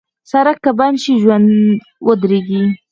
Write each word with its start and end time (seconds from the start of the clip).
سړک 0.31 0.57
که 0.63 0.71
بند 0.79 0.97
شي، 1.03 1.13
ژوند 1.21 1.47
ودریږي. 2.07 2.63